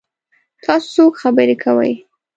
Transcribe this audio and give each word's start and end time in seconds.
تاسو 0.63 0.87
څوک 0.95 1.13
خبرې 1.21 1.55
کوئ؟ 1.63 1.93